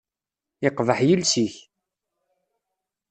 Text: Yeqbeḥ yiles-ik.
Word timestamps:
Yeqbeḥ 0.63 0.99
yiles-ik. 1.07 1.55